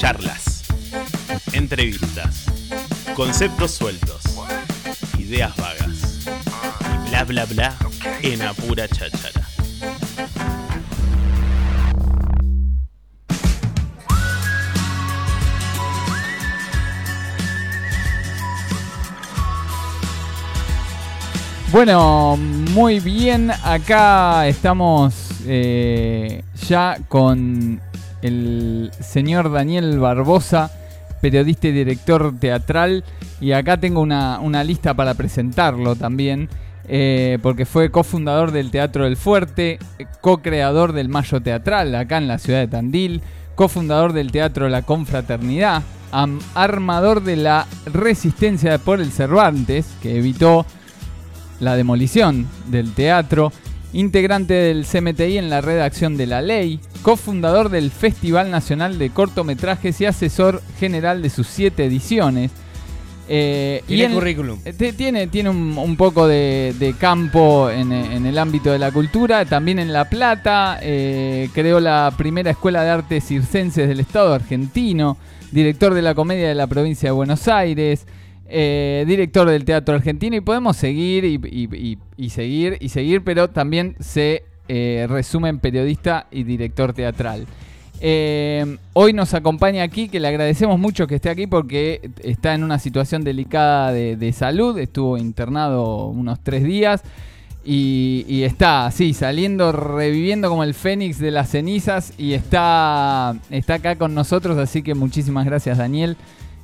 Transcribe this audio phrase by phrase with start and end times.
[0.00, 0.62] Charlas.
[1.52, 2.46] Entrevistas.
[3.14, 4.22] Conceptos sueltos.
[5.18, 6.26] Ideas vagas.
[7.04, 7.74] Y bla bla bla
[8.22, 9.46] en apura cháchara.
[21.70, 25.14] Bueno, muy bien, acá estamos
[25.46, 27.82] eh, ya con
[28.22, 30.70] el señor Daniel Barbosa,
[31.20, 33.04] periodista y director teatral,
[33.40, 36.48] y acá tengo una, una lista para presentarlo también,
[36.88, 39.78] eh, porque fue cofundador del Teatro del Fuerte,
[40.20, 43.22] co-creador del Mayo Teatral acá en la ciudad de Tandil,
[43.54, 45.82] cofundador del Teatro La Confraternidad,
[46.54, 50.66] armador de la Resistencia por el Cervantes, que evitó
[51.60, 53.52] la demolición del teatro,
[53.92, 60.00] integrante del CMTI en la redacción de La Ley, cofundador del Festival Nacional de Cortometrajes
[60.00, 62.50] y asesor general de sus siete ediciones.
[63.32, 64.58] Eh, Tiene en- currículum.
[64.64, 68.90] eh, Tiene, tiene un, un poco de, de campo en, en el ámbito de la
[68.90, 74.34] cultura, también en La Plata, eh, creó la primera escuela de artes circenses del Estado
[74.34, 75.16] argentino,
[75.52, 78.04] director de la comedia de la provincia de Buenos Aires,
[78.50, 84.44] eh, director del Teatro Argentino y podemos seguir y, seguir y seguir, pero también se
[84.68, 87.46] eh, resume en periodista y director teatral.
[88.00, 92.64] Eh, hoy nos acompaña aquí, que le agradecemos mucho que esté aquí porque está en
[92.64, 97.02] una situación delicada de, de salud, estuvo internado unos tres días
[97.64, 103.74] y, y está así, saliendo, reviviendo como el fénix de las cenizas y está, está
[103.74, 106.16] acá con nosotros, así que muchísimas gracias Daniel,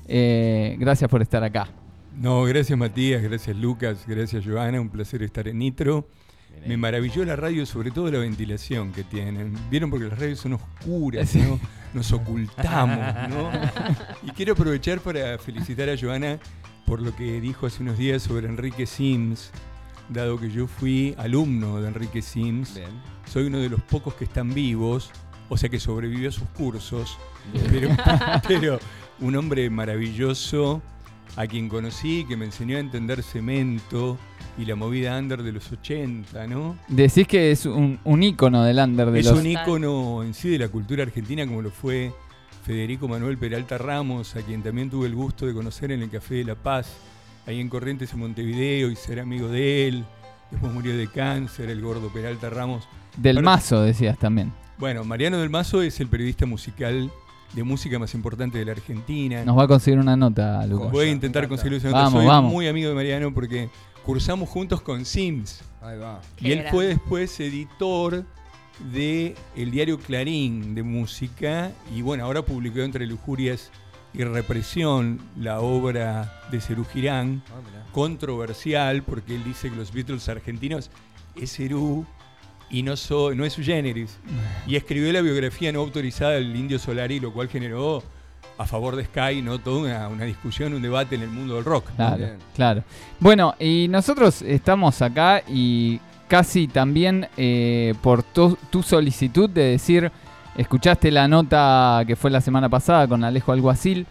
[0.08, 1.68] Eh, gracias por estar acá.
[2.16, 6.08] No, gracias Matías, gracias Lucas, gracias Joana, un placer estar en Nitro.
[6.66, 9.54] Me maravilló la radio, sobre todo la ventilación que tienen.
[9.70, 11.40] Vieron porque las radios son oscuras, Sí.
[11.40, 11.60] ¿no?
[11.92, 13.50] Nos ocultamos, ¿no?
[14.22, 16.38] Y quiero aprovechar para felicitar a Joana
[16.86, 19.50] por lo que dijo hace unos días sobre Enrique Sims,
[20.08, 22.80] dado que yo fui alumno de Enrique Sims.
[23.26, 25.10] Soy uno de los pocos que están vivos,
[25.50, 27.18] o sea que sobrevivió a sus cursos,
[27.70, 27.90] pero,
[28.48, 28.78] pero
[29.20, 30.82] un hombre maravilloso
[31.36, 34.18] a quien conocí, que me enseñó a entender cemento
[34.58, 36.78] y la movida under de los 80, ¿no?
[36.88, 39.38] Decís que es un, un ícono del under de es los...
[39.38, 42.12] un ícono en sí de la cultura argentina como lo fue
[42.64, 46.36] Federico Manuel Peralta Ramos, a quien también tuve el gusto de conocer en el Café
[46.36, 46.96] de la Paz,
[47.46, 50.04] ahí en Corrientes en Montevideo, y ser amigo de él.
[50.50, 52.88] Después murió de cáncer, el gordo Peralta Ramos.
[53.16, 54.52] Del Mazo, decías también.
[54.78, 57.10] Bueno, Mariano del Mazo es el periodista musical
[57.52, 59.44] de música más importante de la Argentina.
[59.44, 60.90] Nos va a conseguir una nota, Lucas.
[60.92, 61.78] Voy a intentar conseguirlo.
[61.78, 61.98] esa nota.
[62.02, 62.52] Vamos, Soy vamos.
[62.52, 63.68] muy amigo de Mariano porque
[64.04, 65.62] cursamos juntos con Sims.
[65.80, 66.20] Ahí va.
[66.40, 68.24] y él fue después editor
[68.92, 73.70] de el diario Clarín de música y bueno, ahora publicó entre lujurias
[74.12, 77.60] y represión la obra de Cerú Girán, Ah,
[77.92, 80.90] controversial porque él dice que los Beatles argentinos
[81.36, 82.04] es Cerú
[82.70, 84.16] y no, so- no es su generis.
[84.66, 88.02] Y escribió la biografía no autorizada del Indio Solari, lo cual generó
[88.58, 89.58] a favor de Sky, ¿no?
[89.58, 91.90] Toda una, una discusión, un debate en el mundo del rock.
[91.94, 92.36] Claro, bien.
[92.54, 92.84] claro.
[93.20, 100.10] Bueno, y nosotros estamos acá y casi también eh, por tu, tu solicitud de decir,
[100.56, 104.06] escuchaste la nota que fue la semana pasada con Alejo Alguacil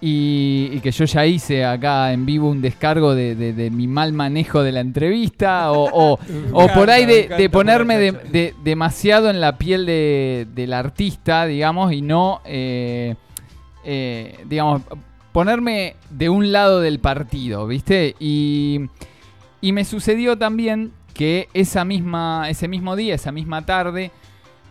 [0.00, 3.86] y, y que yo ya hice acá en vivo un descargo de, de- de mi
[3.88, 6.18] mal manejo de la entrevista o, o-
[6.52, 12.02] o por ahí de, ponerme de, demasiado en la piel de- del artista, digamos, y
[12.02, 13.16] no, eh,
[13.84, 14.82] eh, digamos,
[15.32, 18.14] ponerme de un lado del partido, ¿viste?
[18.20, 18.82] Y,
[19.60, 24.12] y me sucedió también que esa misma, ese mismo día, esa misma tarde,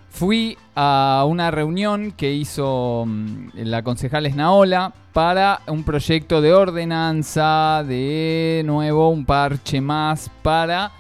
[0.09, 7.83] fui a una reunión que hizo mm, la concejal Esnaola para un proyecto de ordenanza,
[7.87, 10.91] de nuevo un parche más para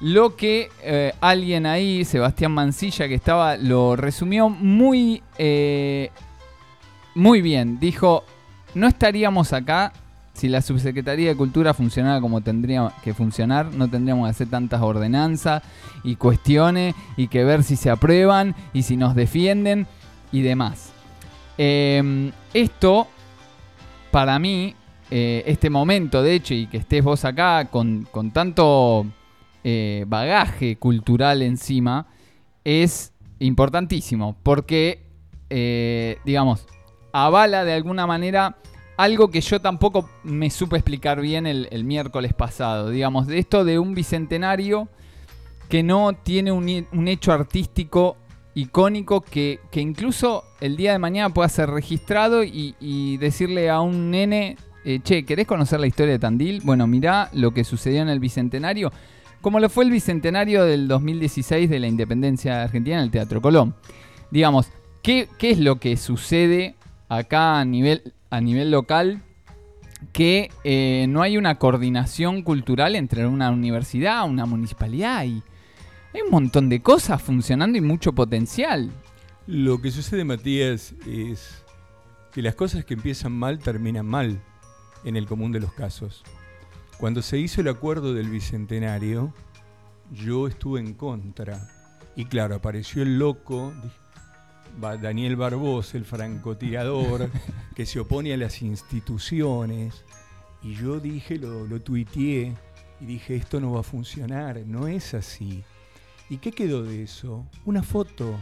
[0.00, 6.10] lo que eh, alguien ahí, Sebastián Mancilla, que estaba, lo resumió muy, eh,
[7.14, 7.78] muy bien.
[7.78, 8.24] Dijo,
[8.74, 9.92] no estaríamos acá
[10.32, 14.80] si la Subsecretaría de Cultura funcionara como tendría que funcionar, no tendríamos que hacer tantas
[14.80, 15.62] ordenanzas
[16.02, 19.86] y cuestiones y que ver si se aprueban y si nos defienden
[20.32, 20.92] y demás.
[21.58, 23.06] Eh, esto,
[24.10, 24.74] para mí,
[25.14, 29.04] eh, este momento, de hecho, y que estés vos acá con, con tanto
[29.62, 32.06] eh, bagaje cultural encima,
[32.64, 35.06] es importantísimo, porque,
[35.50, 36.66] eh, digamos,
[37.12, 38.56] avala de alguna manera
[38.96, 43.78] algo que yo tampoco me supe explicar bien el, miércoles pasado, digamos, de esto de
[43.78, 44.88] un bicentenario
[45.68, 48.16] que no tiene un, hecho artístico
[48.54, 54.10] icónico que, que incluso el día de mañana pueda ser registrado y, decirle a un
[54.10, 56.60] nene, eh, che, ¿querés conocer la historia de Tandil?
[56.62, 58.92] Bueno, mirá lo que sucedió en el Bicentenario,
[59.40, 63.40] como lo fue el Bicentenario del 2016 de la Independencia de Argentina en el Teatro
[63.40, 63.74] Colón.
[64.30, 64.68] Digamos,
[65.02, 66.74] ¿qué, qué es lo que sucede
[67.08, 69.22] acá a nivel, a nivel local?
[70.12, 75.42] Que eh, no hay una coordinación cultural entre una universidad, una municipalidad y
[76.14, 78.90] hay un montón de cosas funcionando y mucho potencial.
[79.46, 81.62] Lo que sucede, Matías, es
[82.32, 84.40] que las cosas que empiezan mal terminan mal
[85.04, 86.24] en el común de los casos.
[86.98, 89.34] Cuando se hizo el acuerdo del Bicentenario,
[90.10, 91.68] yo estuve en contra.
[92.16, 93.72] Y claro, apareció el loco,
[94.80, 97.30] Daniel Barbós, el francotirador,
[97.74, 100.04] que se opone a las instituciones.
[100.62, 102.54] Y yo dije, lo, lo tuiteé,
[103.02, 105.64] y dije, esto no va a funcionar, no es así.
[106.30, 107.44] ¿Y qué quedó de eso?
[107.64, 108.38] Una foto.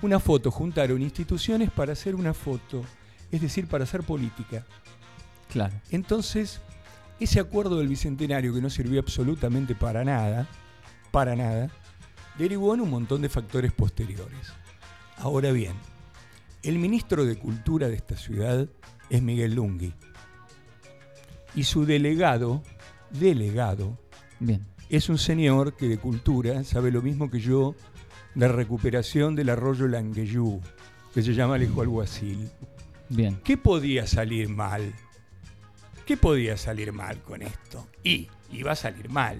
[0.00, 0.50] Una foto.
[0.50, 2.82] Juntaron instituciones para hacer una foto.
[3.30, 4.64] Es decir, para hacer política.
[5.52, 5.74] Claro.
[5.90, 6.62] Entonces,
[7.20, 10.48] ese acuerdo del Bicentenario que no sirvió absolutamente para nada,
[11.10, 11.70] para nada,
[12.38, 14.52] derivó en un montón de factores posteriores.
[15.20, 15.72] Ahora bien,
[16.62, 18.68] el ministro de Cultura de esta ciudad
[19.10, 19.92] es Miguel Lungui.
[21.54, 22.62] Y su delegado,
[23.10, 23.98] delegado,
[24.38, 24.64] Bien.
[24.88, 27.74] es un señor que de cultura sabe lo mismo que yo
[28.34, 30.60] de recuperación del arroyo Langueyú,
[31.12, 32.48] que se llama Alejo Alguacil.
[33.08, 33.40] Bien.
[33.42, 34.94] ¿Qué podía salir mal?
[36.06, 37.88] ¿Qué podía salir mal con esto?
[38.04, 39.38] Y iba a salir mal.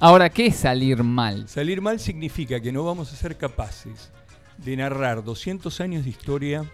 [0.00, 1.48] Ahora, ¿qué es salir mal?
[1.48, 4.10] Salir mal significa que no vamos a ser capaces
[4.58, 6.70] de narrar 200 años de historia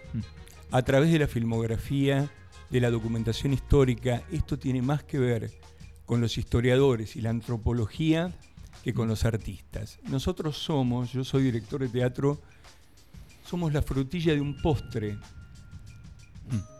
[0.71, 2.29] a través de la filmografía,
[2.69, 4.23] de la documentación histórica.
[4.31, 5.51] Esto tiene más que ver
[6.05, 8.33] con los historiadores y la antropología
[8.83, 9.99] que con los artistas.
[10.03, 12.41] Nosotros somos, yo soy director de teatro,
[13.43, 15.17] somos la frutilla de un postre.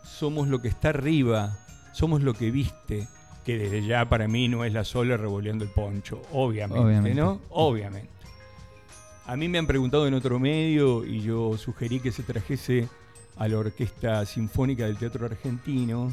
[0.04, 1.58] Somos lo que está arriba,
[1.92, 3.08] somos lo que viste,
[3.44, 7.20] que desde ya para mí no es la sola revoleando el poncho, obviamente, Obviamente.
[7.20, 7.40] ¿no?
[7.50, 8.08] Obviamente.
[9.26, 12.88] A mí me han preguntado en otro medio y yo sugerí que se trajese
[13.36, 16.12] a la Orquesta Sinfónica del Teatro Argentino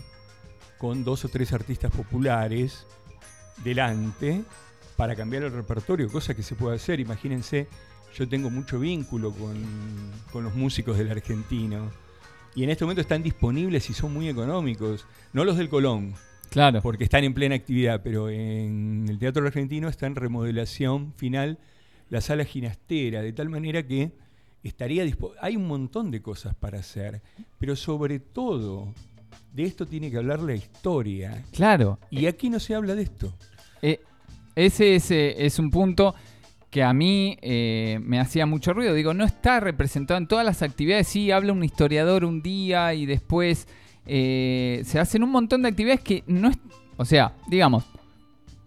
[0.77, 2.85] con dos o tres artistas populares
[3.63, 4.43] delante
[4.95, 6.99] para cambiar el repertorio, cosa que se puede hacer.
[6.99, 7.67] Imagínense,
[8.15, 9.55] yo tengo mucho vínculo con,
[10.31, 11.89] con los músicos del argentino
[12.55, 15.05] y en este momento están disponibles y son muy económicos.
[15.33, 16.13] No los del Colón,
[16.51, 16.81] Claro.
[16.81, 21.57] porque están en plena actividad, pero en el Teatro Argentino está en remodelación final
[22.09, 24.11] la sala ginastera, de tal manera que
[24.63, 27.21] estaría dispo- Hay un montón de cosas para hacer,
[27.57, 28.93] pero sobre todo
[29.53, 31.43] de esto tiene que hablar la historia.
[31.51, 31.99] Claro.
[32.09, 33.33] Y aquí no se habla de esto.
[33.81, 33.99] Eh,
[34.55, 36.13] ese es, es un punto
[36.69, 38.93] que a mí eh, me hacía mucho ruido.
[38.93, 41.07] Digo, no está representado en todas las actividades.
[41.07, 43.67] Sí, habla un historiador un día y después
[44.05, 46.57] eh, se hacen un montón de actividades que no es...
[46.97, 47.85] O sea, digamos,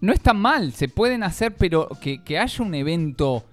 [0.03, 3.45] no está mal, se pueden hacer, pero que, que haya un evento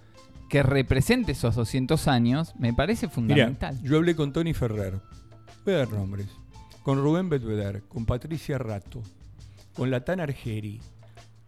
[0.49, 3.79] que represente esos 200 años me parece fundamental.
[3.81, 4.99] yo hablé con Tony Ferrer,
[5.63, 6.27] voy a dar nombres,
[6.83, 9.01] con Rubén Bedveder, con Patricia Rato,
[9.75, 10.81] con Latán Argeri,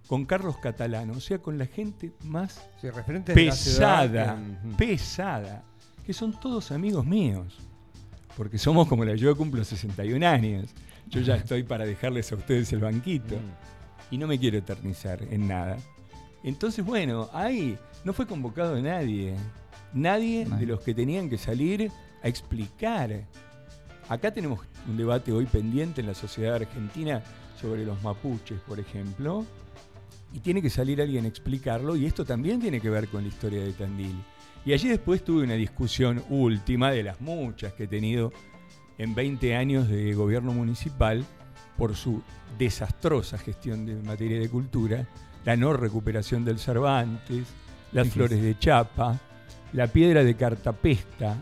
[0.07, 4.37] con Carlos Catalano, o sea, con la gente más Sí, referentes de la ciudad pesada,
[4.61, 5.63] que- pesada,
[6.05, 7.57] que son todos amigos míos.
[8.37, 10.69] Porque somos como la yo cumplo 61 años.
[11.07, 13.35] Yo ya estoy para dejarles a ustedes el banquito.
[13.35, 13.80] Mm.
[14.11, 15.77] Y no me quiero eternizar en nada.
[16.43, 19.35] Entonces, bueno, ahí no fue convocado nadie.
[19.93, 21.91] Nadie de los que tenían que salir
[22.21, 23.25] a explicar.
[24.09, 27.21] Acá tenemos un debate hoy pendiente en la sociedad argentina
[27.59, 29.45] sobre los mapuches, por ejemplo.
[30.33, 31.95] Y tiene que salir alguien a explicarlo.
[31.95, 34.15] Y esto también tiene que ver con la historia de Tandil.
[34.65, 38.31] Y allí después tuve una discusión última de las muchas que he tenido
[38.97, 41.25] en 20 años de gobierno municipal
[41.81, 42.21] por su
[42.59, 45.03] desastrosa gestión de materia de cultura,
[45.43, 47.47] la no recuperación del Cervantes,
[47.91, 49.19] las flores de chapa,
[49.73, 51.37] la piedra de Cartapesta,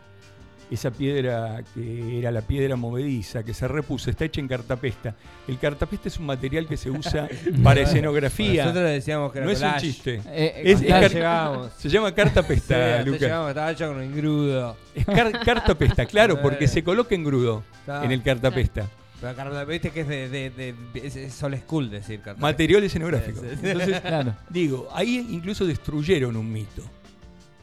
[0.71, 5.13] esa piedra que era la piedra movediza, que se repuso, está hecha en cartapesta.
[5.45, 7.27] El cartapesta es un material que se usa
[7.63, 8.63] para escenografía.
[8.63, 10.21] Nosotros decíamos que era No es un chiste.
[10.27, 11.73] Eh, Es- claro, es.
[11.79, 13.23] Se llama Sí, cartapesta, hasta Lucas.
[13.23, 14.77] estaba hecho con engrudo.
[14.95, 16.69] Es car- cartapesta, claro, porque Eh.
[16.69, 18.87] se coloca en grudo Está- en el cartapesta.
[19.21, 22.41] Pero Carlos, viste que es de, de, de- es, es old school decir Carlos.
[22.41, 23.41] Material escenográfico.
[23.43, 24.35] Entonces, claro.
[24.49, 26.83] Digo, ahí incluso destruyeron un mito.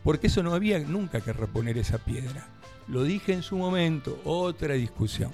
[0.04, 2.46] Porque eso no había nunca que reponer esa piedra.
[2.88, 5.32] Lo dije en su momento, otra discusión.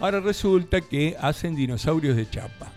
[0.00, 2.72] Ahora resulta que hacen dinosaurios de chapa.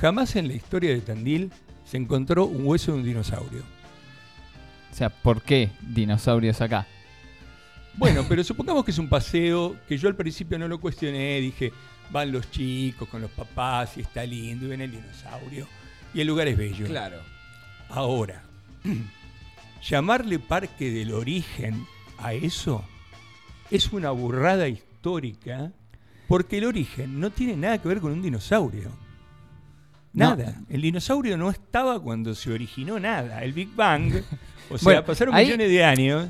[0.00, 1.50] Jamás en la historia de Tandil
[1.84, 3.62] se encontró un hueso de un dinosaurio.
[4.92, 6.86] O sea, ¿por qué dinosaurios acá?
[7.94, 11.72] Bueno, pero supongamos que es un paseo que yo al principio no lo cuestioné, dije,
[12.10, 15.66] van los chicos con los papás y está lindo y ven el dinosaurio
[16.14, 16.86] y el lugar es bello.
[16.86, 17.18] Claro.
[17.90, 18.42] Ahora,
[19.82, 21.86] llamarle parque del origen
[22.18, 22.84] a eso
[23.70, 25.72] es una burrada histórica
[26.28, 28.90] porque el origen no tiene nada que ver con un dinosaurio.
[30.14, 30.36] No.
[30.36, 30.60] Nada.
[30.68, 33.42] El dinosaurio no estaba cuando se originó nada.
[33.42, 34.12] El Big Bang,
[34.70, 36.28] o sea, Bueno, pasaron ahí- millones de años.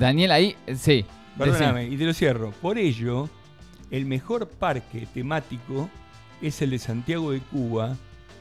[0.00, 1.04] Daniel, ahí, eh, sí.
[1.36, 2.52] Perdóname, y te lo cierro.
[2.52, 3.28] Por ello,
[3.90, 5.90] el mejor parque temático
[6.40, 7.98] es el de Santiago de Cuba,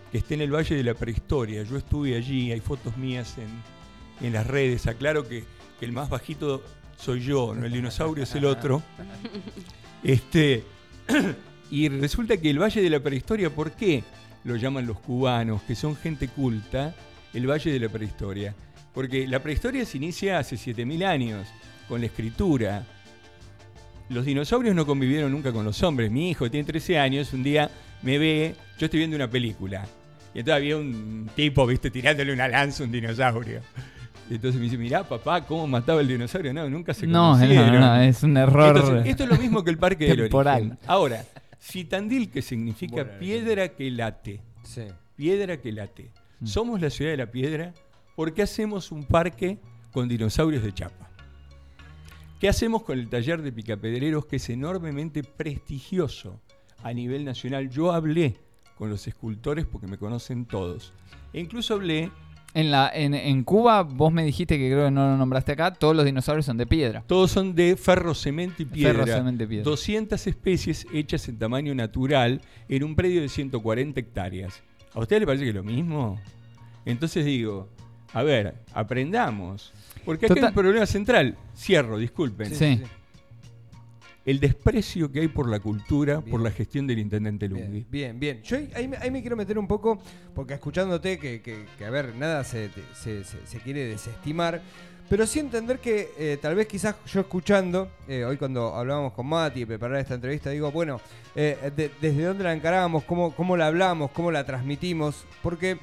[0.09, 1.63] que está en el Valle de la Prehistoria.
[1.63, 4.87] Yo estuve allí, hay fotos mías en, en las redes.
[4.87, 5.43] Aclaro que,
[5.79, 6.63] que el más bajito
[6.97, 8.81] soy yo, no el dinosaurio es el otro.
[10.01, 10.63] Este,
[11.71, 14.05] y resulta que el Valle de la Prehistoria, ¿por qué
[14.45, 16.95] lo llaman los cubanos, que son gente culta,
[17.33, 18.55] el Valle de la Prehistoria?
[18.93, 21.47] Porque la prehistoria se inicia hace 7.000 años,
[21.87, 22.85] con la escritura.
[24.09, 26.09] Los dinosaurios no convivieron nunca con los hombres.
[26.11, 27.69] Mi hijo tiene 13 años, un día
[28.01, 29.85] me ve, yo estoy viendo una película.
[30.33, 33.61] Y entonces había un tipo, viste, tirándole una lanza a un dinosaurio.
[34.29, 36.53] Y entonces me dice, mirá, papá, cómo mataba el dinosaurio.
[36.53, 37.79] No, nunca se No, no, conocieron.
[37.79, 38.77] no, es un error.
[38.77, 40.61] Entonces, esto es lo mismo que el Parque del Temporal.
[40.61, 40.77] Origen.
[40.87, 41.25] Ahora,
[41.59, 44.83] Citandil, que significa Bueno, piedra que late, Sí.
[45.15, 46.11] piedra que late.
[46.39, 46.45] Mm.
[46.45, 47.73] Somos la ciudad de la piedra,
[48.19, 49.59] ¿por qué hacemos un parque
[49.93, 51.09] con dinosaurios de chapa?
[52.41, 56.41] ¿Qué hacemos con el taller de picapedreros que es enormemente prestigioso
[56.83, 57.69] a nivel nacional?
[57.69, 58.35] Yo hablé
[58.77, 60.91] con los escultores porque me conocen todos.
[61.31, 62.11] E incluso hablé,
[62.53, 65.73] En, la, en, en Cuba, vos me dijiste que creo que no lo nombraste acá,
[65.73, 67.05] todos los dinosaurios son de piedra.
[67.07, 69.05] todos son de ferro, cemento y piedra.
[69.05, 69.63] Ferro, cemento y piedra.
[69.63, 74.61] 200 especies hechas en tamaño natural en un predio de 140 hectáreas.
[74.93, 76.19] ¿A usted le parece que es lo mismo?
[76.83, 77.69] Entonces digo,
[78.13, 79.73] a ver, aprendamos.
[80.05, 81.37] Porque acá hay Total- un problema central.
[81.55, 82.53] Cierro, disculpen.
[82.55, 82.81] Sí.
[84.25, 87.85] El desprecio que hay por la cultura, por la gestión del intendente Lungui.
[87.89, 88.41] Bien, bien, bien.
[88.43, 89.99] Yo ahí, ahí me, ahí me quiero meter un poco,
[90.35, 94.61] porque escuchándote que, que- que, a ver, nada se, se- se- se quiere desestimar,
[95.09, 99.25] pero sí entender que eh, tal vez quizás yo escuchando, eh, hoy cuando hablábamos con
[99.25, 101.01] Mati y preparar esta entrevista, digo, bueno,
[101.33, 105.79] eh, de- desde dónde la encarábamos, cómo, cómo la hablamos, cómo la transmitimos, porque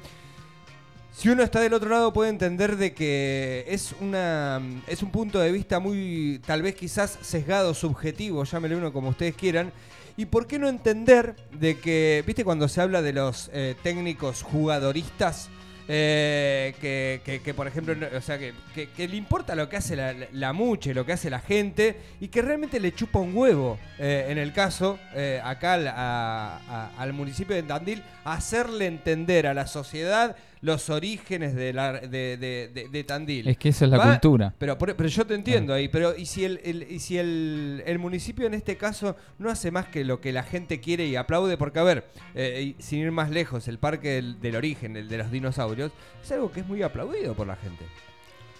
[1.17, 5.39] si uno está del otro lado puede entender de que es una es un punto
[5.39, 9.71] de vista muy tal vez quizás sesgado, subjetivo, llámele uno como ustedes quieran.
[10.15, 14.43] Y por qué no entender de que, viste cuando se habla de los eh, técnicos
[14.43, 15.49] jugadoristas,
[15.87, 18.53] eh, que, que- por ejemplo, o sea, que,
[18.97, 22.41] le importa lo que hace la, la- muche, lo que hace la gente, y que
[22.41, 27.55] realmente le chupa un huevo, eh, en el caso, eh, acá al, a- al municipio
[27.55, 33.03] de Tandil, hacerle entender a la sociedad los orígenes de, la, de, de- de- de
[33.03, 33.47] Tandil.
[33.47, 34.53] Es que eso es la Va- cultura.
[34.57, 37.83] Pero, por- pero yo te entiendo ahí, pero ¿y si, el, el- y si el,
[37.85, 41.15] el municipio en este caso no hace más que lo que la gente quiere y
[41.15, 41.57] aplaude?
[41.57, 45.17] Porque, a ver, eh, sin ir más lejos, el parque del, del origen, el de
[45.19, 45.91] los dinosaurios,
[46.23, 47.85] es algo que es muy aplaudido por la gente.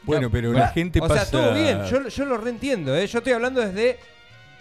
[0.03, 1.25] Bueno, pero la gente o pasa...
[1.25, 3.05] sea, todo bien, yo, yo lo reentiendo, ¿eh?
[3.07, 3.97] yo estoy hablando desde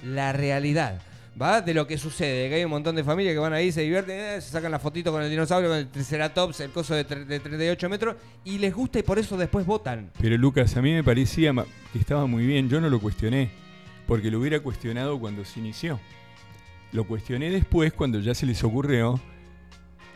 [0.02, 1.00] la realidad.
[1.40, 1.60] ¿Va?
[1.60, 4.18] De lo que sucede, que hay un montón de familias que van ahí, se divierten,
[4.18, 7.40] eh, se sacan la fotito con el dinosaurio, con el Triceratops, el coso de, de
[7.40, 10.10] 38 metros, y les gusta y por eso después votan.
[10.18, 11.52] Pero Lucas, a mí me parecía
[11.92, 13.50] que estaba muy bien, yo no lo cuestioné,
[14.06, 16.00] porque lo hubiera cuestionado cuando se inició.
[16.92, 19.20] Lo cuestioné después cuando ya se les ocurrió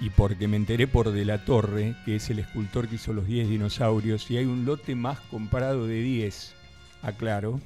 [0.01, 3.27] y porque me enteré por De la Torre, que es el escultor que hizo los
[3.27, 6.55] 10 dinosaurios, y hay un lote más comprado de 10,
[7.03, 7.61] aclaro.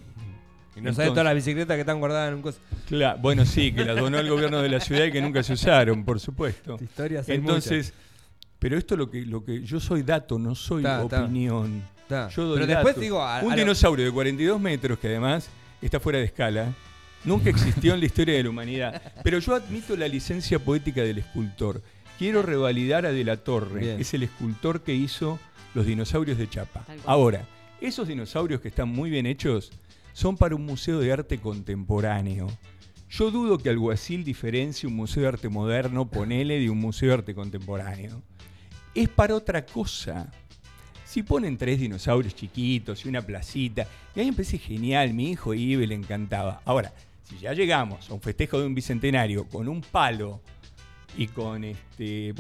[0.77, 2.59] Y no sabes todas las bicicletas que están guardadas en un coso.
[2.89, 5.53] Cla- bueno, sí, que las donó el gobierno de la ciudad y que nunca se
[5.53, 6.77] usaron, por supuesto.
[6.83, 7.93] Historias Entonces,
[8.59, 11.23] pero esto lo que, lo que yo soy dato, no soy Ta, ta.
[11.25, 11.83] opinión.
[12.09, 15.49] Yo doy Pero después digo, a- un a lo- dinosaurio de 42 metros que además
[15.81, 16.73] está fuera de escala,
[17.25, 19.03] nunca existió en la historia de la humanidad.
[19.23, 21.83] Pero yo admito la licencia poética del escultor.
[22.19, 23.97] Quiero revalidar a De la Torre, Bien.
[23.97, 25.39] que es el escultor que hizo
[25.75, 26.85] los dinosaurios de Chapa.
[27.07, 27.47] Ahora,
[27.81, 29.73] esos dinosaurios que están muy bien hechos
[30.15, 32.47] son para un museo de arte contemporáneo.
[33.11, 37.15] Yo dudo que Alguacil diferencie un museo de arte moderno, ponele, de un museo de
[37.15, 38.23] arte contemporáneo.
[38.95, 40.33] Es para otra cosa.
[41.05, 45.87] Si ponen tres dinosaurios chiquitos y una placita, y ahí parece genial, mi hijo Ibe
[45.87, 46.63] le encantaba.
[46.65, 46.95] Ahora,
[47.25, 50.41] si ya llegamos a un festejo de un bicentenario con un palo
[51.17, 52.33] y con este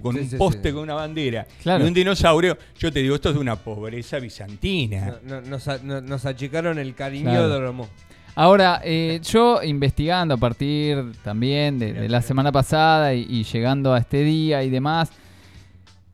[0.00, 0.74] con Sí, un sí, poste sí.
[0.74, 1.84] con una bandera Claro.
[1.84, 5.18] y un dinosaurio, yo te digo, esto es de una pobreza bizantina.
[5.24, 7.48] no- no- nos, a- no- nos achicaron el cariño Claro.
[7.48, 7.88] de Romo.
[8.34, 13.92] Ahora, eh, yo investigando a partir también de, de la semana pasada y, y llegando
[13.94, 15.10] a este día y demás,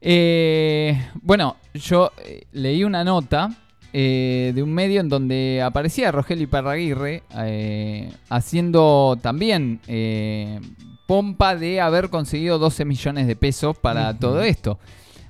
[0.01, 3.51] eh, bueno, yo eh, leí una nota
[3.93, 10.61] eh, de un medio en donde aparecía Rogelio Iparraguirre eh, haciendo también eh,
[11.07, 14.79] pompa de haber conseguido 12 millones de pesos para todo esto.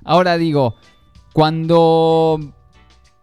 [0.05, 0.77] Ahora digo,
[1.33, 2.39] cuando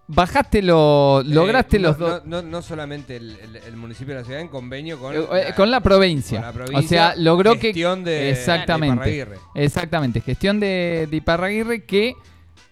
[0.07, 2.25] bajaste lo, lograste Eh, no, los dos...
[2.25, 5.19] no, no, no solamente el, el- el municipio de la ciudad en convenio con, Eh,
[5.33, 6.39] eh, con la provincia.
[6.39, 9.09] con la O provincia, sea, logró que gestión de, Exactamente.
[9.09, 9.37] de Iparraguirre.
[9.55, 12.15] Exactamente, gestión de, de Iparraguirre que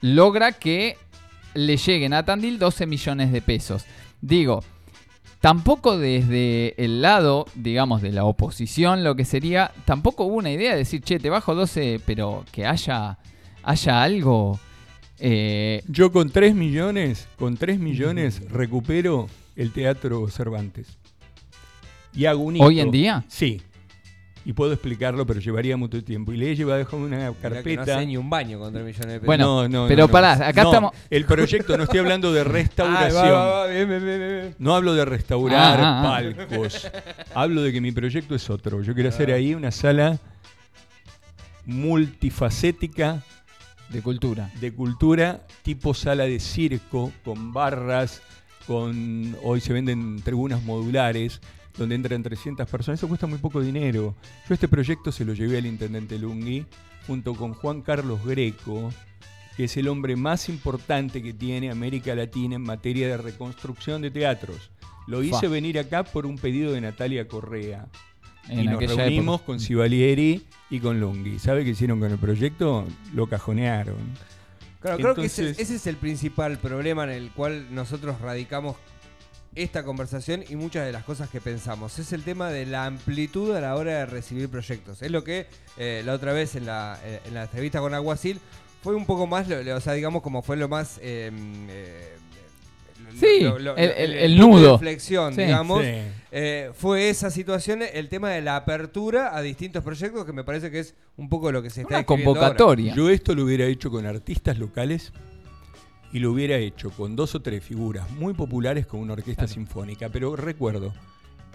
[0.01, 0.98] logra que
[1.53, 3.86] le lleguen a Tandil 12 millones de pesos.
[4.21, 4.63] Digo,
[5.39, 10.72] tampoco desde el lado, digamos, de la oposición, lo que sería, tampoco hubo una idea
[10.72, 13.17] de decir, che, te bajo 12, pero que haya,
[13.63, 14.60] haya algo.
[15.19, 20.98] eh, Yo con 3 millones, con 3 millones recupero el Teatro Cervantes.
[22.13, 22.65] Y hago un hito.
[22.65, 23.24] hoy en día.
[23.27, 23.62] Sí.
[24.46, 26.31] Y puedo explicarlo, pero llevaría mucho tiempo.
[26.31, 27.81] Y le he llevado dejado una Mirá que no carpeta.
[27.98, 29.25] hace ni un baño con 3 millones de pesos.
[29.25, 30.12] Bueno, No, no, pero no, no.
[30.12, 33.25] pará, acá No, estamos- El proyecto, no estoy hablando de Ah, restauración.
[33.25, 34.55] va, va, va, bien, bien, bien, bien.
[34.58, 36.10] No hablo de restaurar Ah, ah, ah.
[36.48, 36.89] palcos.
[37.36, 38.81] Hablo de que mi proyecto es otro.
[38.81, 40.19] Yo quiero hacer ahí una sala
[41.65, 43.22] multifacética
[43.89, 44.50] De cultura.
[44.60, 48.22] de cultura, tipo sala de circo, con barras,
[48.67, 51.41] con hoy se venden tribunas modulares,
[51.78, 53.00] donde entran 300 personas.
[53.00, 54.16] Eso cuesta muy poco dinero.
[54.48, 56.66] Yo este proyecto se lo llevé al intendente Lungui,
[57.08, 58.92] junto con Juan Carlos Greco,
[59.56, 64.12] que es el hombre más importante que tiene América Latina en materia de reconstrucción de
[64.12, 64.72] teatros.
[65.08, 65.48] Lo hice Fa.
[65.48, 67.88] venir acá por un pedido de Natalia Correa.
[68.48, 69.46] En y nos reunimos época.
[69.46, 71.40] con Sivalieri y con Lungui.
[71.40, 72.86] ¿Sabe qué hicieron con el proyecto?
[73.14, 73.98] Lo cajonearon.
[74.82, 78.78] Claro, creo que ese es el principal problema en el cual nosotros radicamos
[79.56, 81.98] esta conversación y muchas de las cosas que pensamos.
[82.00, 85.01] Es el tema de la amplitud a la hora de recibir proyectos.
[85.01, 88.39] Es lo que eh, la otra vez en la, eh, en la entrevista con Aguasil
[88.82, 91.00] fue un poco más, lo- lo- o sea, digamos como fue lo más...
[91.01, 91.32] eh,
[91.70, 92.13] eh,
[93.03, 94.74] lo- Sí, lo- lo- el- el- el punto de nudo.
[94.75, 95.41] inflexión, Sí.
[95.41, 95.84] digamos.
[95.84, 95.91] Sí.
[96.32, 100.70] Eh, fue esa situación, el tema de la apertura a distintos proyectos, que me parece
[100.70, 102.05] que es un poco lo que se está Una ahora.
[102.05, 102.94] convocatoria.
[102.94, 105.12] Yo esto lo hubiera hecho con artistas locales
[106.11, 109.53] y lo hubiera hecho con dos o tres figuras muy populares con una orquesta Claro.
[109.53, 110.09] sinfónica.
[110.09, 110.93] Pero recuerdo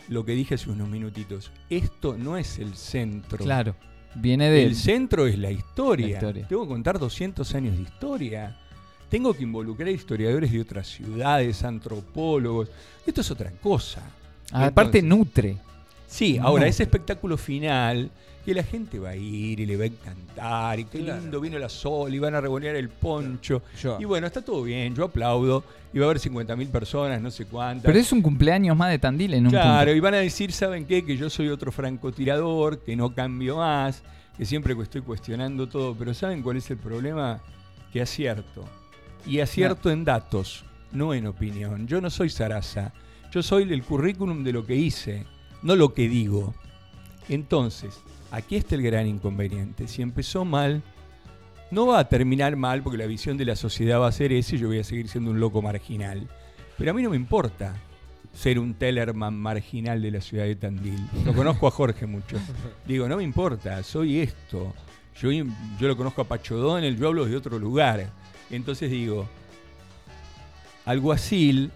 [0.08, 1.50] lo que dije hace unos minutitos.
[1.70, 3.38] Esto no es el centro.
[3.38, 3.74] Claro.
[4.16, 4.68] Viene del.
[4.68, 6.06] El centro es la historia.
[6.06, 6.46] La historia.
[6.48, 8.56] Tengo que contar 200 años de historia.
[9.08, 12.68] Tengo que involucrar historiadores de otras ciudades, antropólogos.
[13.06, 14.02] Esto es otra cosa.
[14.52, 15.56] Aparte, Entonces- nutre.
[16.06, 16.70] Sí, ahora No.
[16.70, 18.10] ese espectáculo final,
[18.44, 21.20] que la gente va a ir y le va a encantar, y qué Claro.
[21.20, 23.62] lindo vino la sol, y van a revolear el poncho.
[23.80, 23.96] Yo.
[24.00, 27.46] Y bueno, está todo bien, yo aplaudo, y va a haber 50.000 personas, no sé
[27.46, 27.84] cuántas.
[27.86, 29.96] Pero es un cumpleaños más de Tandil en un claro, punto.
[29.96, 31.04] y van a decir, ¿saben qué?
[31.04, 34.02] Que yo soy otro francotirador, que no cambio más,
[34.36, 35.94] que siempre estoy cuestionando todo.
[35.94, 37.40] Pero ¿saben cuál es el problema?
[37.92, 38.64] Que acierto.
[39.26, 41.86] Y acierto en datos, no en opinión.
[41.86, 42.92] Yo no soy Sarasa.
[43.32, 45.24] Yo soy el currículum de lo que hice,
[45.64, 46.55] no lo que digo.
[47.29, 48.00] Entonces,
[48.31, 49.88] aquí está el gran inconveniente.
[49.88, 50.83] Si empezó mal,
[51.70, 54.55] no va a terminar mal porque la visión de la sociedad va a ser esa
[54.55, 56.29] y yo voy a seguir siendo un loco marginal.
[56.79, 57.74] Pero a mí no me importa
[58.33, 61.00] ser un Tellerman marginal de la ciudad de Tandil.
[61.24, 62.37] Lo conozco a Jorge mucho.
[62.87, 64.74] Digo, no me importa, soy esto.
[65.16, 68.11] Yo, yo lo conozco a Pacho Donel, yo hablo de otro lugar.
[68.50, 69.27] Entonces digo,
[70.85, 71.70] alguacil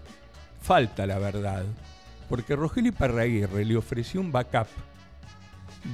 [0.61, 1.65] falta la verdad.
[2.29, 4.67] Porque Rogelio Iparraguirre le ofreció un backup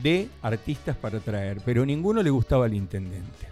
[0.03, 3.47] de artistas para traer, pero ninguno le gustaba al intendente.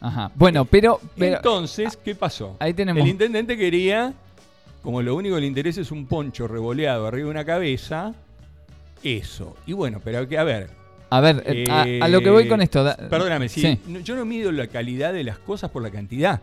[0.00, 0.30] Ajá.
[0.34, 1.00] Bueno, pero.
[1.16, 2.56] pero Entonces, ¿qué pasó?
[2.60, 3.02] ahí tenemos.
[3.02, 4.12] El intendente quería,
[4.82, 8.14] como lo único que le interesa es un poncho revoleado arriba de una cabeza,
[9.02, 9.56] eso.
[9.66, 10.70] Y bueno, pero que- a ver,
[11.10, 12.84] A ver, eh, a, a lo que voy con esto.
[12.84, 13.80] da- perdóname, si Sí.
[14.04, 16.40] yo no mido la calidad de las cosas por la cantidad.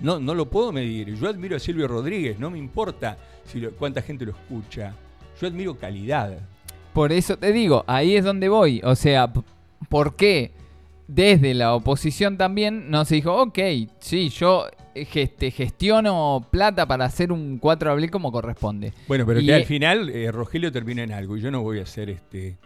[0.00, 1.14] No, no lo puedo medir.
[1.14, 4.94] Yo admiro a Silvio Rodríguez, no me importa si lo- cuánta gente lo escucha.
[5.40, 6.38] Yo admiro calidad.
[6.92, 8.80] Por eso te digo, ahí es donde voy.
[8.84, 9.32] O sea,
[9.88, 10.52] ¿por qué
[11.06, 13.58] desde la oposición también no se dijo, ok,
[14.00, 18.92] sí, yo geste- gestiono plata para hacer un 4 de abril como corresponde?
[19.08, 21.78] Bueno, pero Y- que al final eh, Rogelio termina en algo y yo no voy
[21.78, 22.56] a hacer este.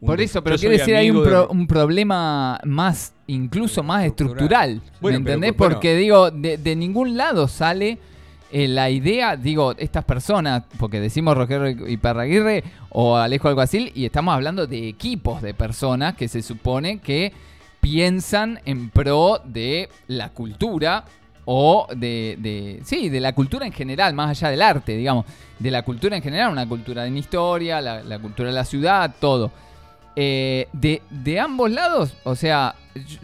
[0.00, 4.04] Un- Por eso, pero quiere decir hay un, de- pro- un problema más, incluso más
[4.04, 4.70] Estructural.
[4.74, 5.00] estructural.
[5.00, 5.56] Bueno, ¿Me pero, entendés?
[5.56, 5.74] bueno.
[5.74, 7.98] Porque digo, de, de ningún lado sale
[8.52, 14.04] eh, la idea, digo, estas personas, porque decimos Rogelio y Parraguirre o Alejo Alguacil, y
[14.04, 17.32] estamos hablando de equipos de personas que se supone que
[17.80, 21.04] piensan en pro de la cultura
[21.46, 25.26] o de, de- sí, de la cultura en general, más allá del arte, digamos,
[25.58, 29.14] de la cultura en general, una cultura en historia, la, la cultura de la ciudad,
[29.20, 29.50] todo.
[30.16, 32.74] Eh, de, de ambos lados, o sea,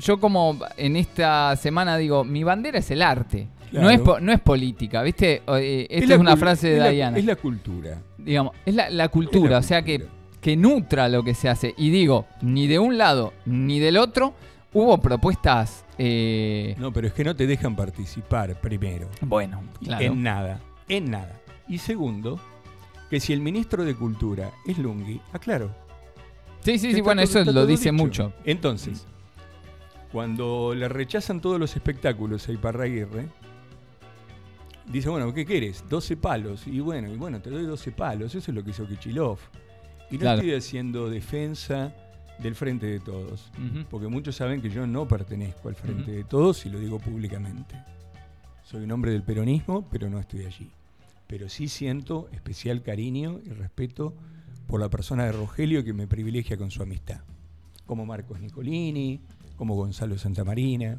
[0.00, 3.46] yo como en esta semana digo, mi bandera es el arte.
[3.72, 5.42] No, es po- no es política, ¿viste?
[5.46, 7.18] Eh, esta es, una frase de es la- Diana.
[7.18, 8.02] es la cultura.
[8.18, 10.18] digamos, es la, la cultura, Es la o sea que, cultura.
[10.40, 11.74] que nutra lo que se hace.
[11.78, 14.34] Y digo, ni de un lado ni del otro
[14.72, 15.84] hubo propuestas.
[15.98, 19.08] eh, No, pero es que no te dejan participar primero.
[19.20, 20.04] Bueno, claro.
[20.04, 21.40] En nada, en nada.
[21.68, 22.40] Y segundo,
[23.08, 25.70] que si el ministro de Cultura es Lungi, aclaro.
[26.62, 27.92] Sí, sí, sí, bueno, todo- eso lo dice dicho.
[28.04, 28.32] mucho.
[28.44, 29.06] Entonces,
[30.12, 33.28] cuando le rechazan todos los espectáculos a Iparraguirre,
[34.90, 35.84] dice, bueno, ¿qué quieres?
[35.88, 36.66] 12 palos.
[36.66, 38.34] Y bueno, y bueno, te doy 12 palos.
[38.34, 39.38] Eso es lo que hizo Kichilov.
[40.10, 40.40] Y no Claro.
[40.40, 41.94] estoy haciendo defensa
[42.38, 43.50] del Frente de Todos.
[43.90, 47.76] Porque muchos saben que yo no pertenezco al Frente de Todos y lo digo públicamente.
[48.64, 50.70] Soy un hombre del peronismo, pero no estoy allí.
[51.26, 54.14] Pero sí siento especial cariño y respeto
[54.70, 57.20] por la persona de Rogelio que me privilegia con su amistad.
[57.86, 59.20] Como Marcos Nicolini,
[59.56, 60.98] como Gonzalo Santamarina.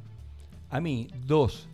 [0.70, 1.68] A mí, dos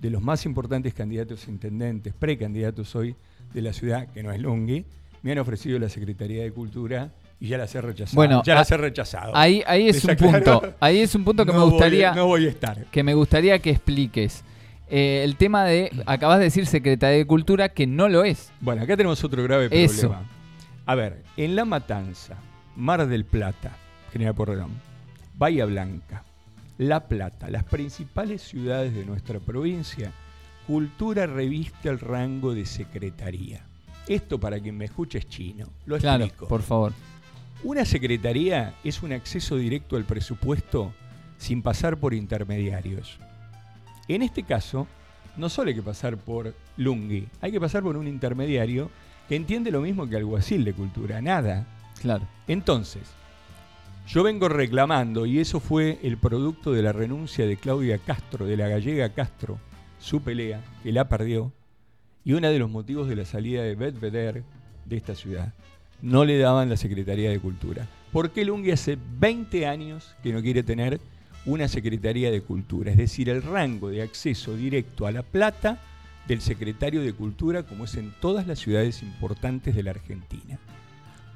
[0.00, 3.16] de los más importantes candidatos a intendentes, precandidatos hoy
[3.52, 4.84] de la ciudad, que no es Lungi,
[5.22, 8.16] me han ofrecido la Secretaría de Cultura y ya las he rechazado.
[8.16, 9.34] Bueno, ya las he rechazado.
[9.34, 10.74] Ahí, ahí es ¿Está un punto.
[10.80, 12.12] Ahí es un punto que No me voy- gustaría.
[12.14, 12.84] no voy a estar.
[12.86, 14.44] que me gustaría que expliques.
[14.90, 18.50] Eh, el tema de, acabas de decir Secretaría de Cultura, que no lo es.
[18.60, 20.14] Bueno, acá tenemos otro grave Eso.
[20.88, 22.36] A ver, en La Matanza,
[22.74, 23.76] Mar del Plata,
[24.10, 24.70] General Porredón,
[25.36, 26.24] Bahía Blanca,
[26.78, 30.12] La Plata, las principales ciudades de nuestra provincia,
[30.66, 33.60] Cultura reviste el rango de secretaría.
[34.06, 35.66] Esto para quien me escuche es chino.
[35.84, 36.48] Lo Claro, explico.
[36.48, 36.94] por favor.
[37.64, 40.94] Una secretaría es un acceso directo al presupuesto
[41.36, 43.18] sin pasar por intermediarios.
[44.08, 44.86] En este caso,
[45.36, 48.90] no solo hay que pasar por Lungi, hay que pasar por un intermediario
[49.28, 51.66] que entiende lo mismo que alguacil de cultura, nada.
[52.00, 52.26] Claro.
[52.46, 53.02] Entonces,
[54.06, 58.56] yo vengo reclamando, y eso fue el producto de la renuncia de Claudia Castro, de
[58.56, 59.58] la gallega Castro,
[59.98, 61.52] su pelea, que la perdió,
[62.24, 64.44] y uno de los motivos de la salida de Beth Vedder
[64.86, 65.52] de esta ciudad.
[66.00, 67.86] No le daban la Secretaría de Cultura.
[68.12, 71.00] ¿Por qué Lungi hace 20 años que no quiere tener
[71.44, 72.92] una Secretaría de Cultura?
[72.92, 75.82] Es decir, el rango de acceso directo a la plata
[76.28, 80.58] del secretario de Cultura, como es en todas las ciudades importantes de la Argentina.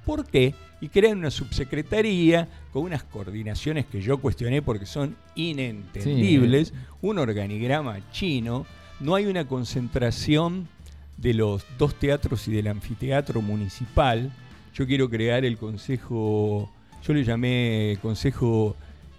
[0.04, 0.54] ¿Por qué?
[0.80, 7.98] Y crean una subsecretaría con unas coordinaciones que yo cuestioné porque son inentendibles, un organigrama
[8.10, 8.66] chino,
[9.00, 10.68] no hay una concentración
[11.16, 14.32] de los dos teatros y del anfiteatro municipal.
[14.74, 16.70] Yo quiero crear el consejo,
[17.02, 18.76] yo le llamé Consejo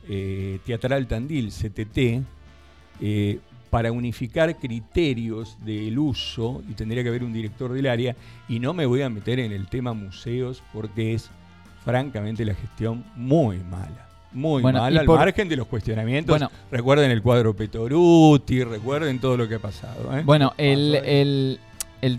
[0.08, 2.24] eh, Teatral Tandil, CTT,
[3.02, 3.40] eh,
[3.74, 8.16] para unificar criterios del uso, y tendría que haber un director del área,
[8.48, 11.32] y no me voy a meter en el tema museos porque es
[11.84, 14.08] francamente la gestión muy mala.
[14.32, 16.30] Muy Bueno, mala, al por- margen de los cuestionamientos.
[16.38, 16.52] Bueno.
[16.70, 20.16] recuerden el cuadro Petoruti, recuerden todo lo que ha pasado.
[20.20, 20.22] ¿eh?
[20.24, 21.60] Bueno, el- el-
[22.04, 22.18] eh,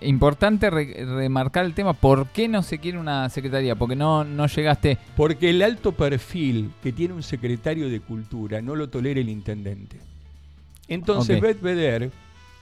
[0.00, 3.76] importante re- remarcar el tema, ¿por qué no se quiere una secretaría?
[3.76, 4.98] Porque no, no llegaste...
[5.16, 10.00] Porque el alto perfil que tiene un secretario de cultura no lo tolera el intendente.
[10.88, 11.42] Entonces, Ok.
[11.42, 12.10] Beth Vedder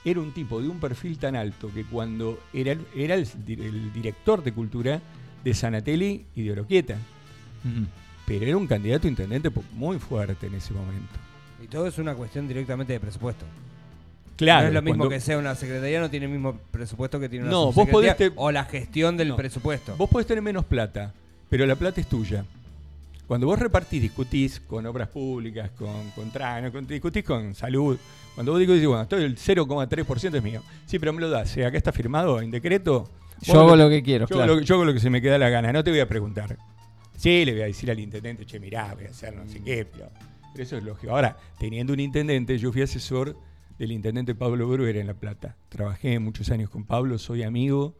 [0.05, 3.53] era un tipo de un perfil tan alto que cuando era, el- era el, di-
[3.53, 5.01] el director de cultura
[5.43, 6.95] de Sanatelli y de Oroquieta,
[8.25, 11.13] pero era un candidato a intendente muy fuerte en ese momento.
[11.63, 13.45] Y todo es una cuestión directamente de presupuesto.
[14.37, 17.19] Claro, no es lo mismo cuando- que sea una secretaría, no tiene el mismo presupuesto
[17.19, 19.35] que tiene una No, vos podés te- O la gestión del No.
[19.35, 19.95] presupuesto.
[19.97, 21.13] Vos podés tener menos plata,
[21.49, 22.43] pero la plata es tuya.
[23.31, 27.97] Cuando vos repartís, discutís con obras públicas, con, con tra- con- discutís con salud.
[28.35, 30.61] Cuando vos digo, bueno, esto el 0,3% es mío.
[30.85, 31.55] Sí, pero me lo das.
[31.55, 33.09] eh, acá está firmado en decreto.
[33.39, 34.51] Yo hago lo que quiero, yo, claro.
[34.51, 35.71] hago lo, yo hago lo que se me queda la gana.
[35.71, 36.57] No te voy a preguntar.
[37.15, 39.85] Sí, le voy a decir al intendente, che, mirá, voy a hacer no sé qué.
[39.85, 40.09] Pero,
[40.51, 41.13] pero eso es lógico.
[41.13, 43.37] Ahora, teniendo un intendente, yo fui asesor
[43.79, 45.55] del intendente Pablo Bruera en La Plata.
[45.69, 47.95] Trabajé muchos años con Pablo, soy amigo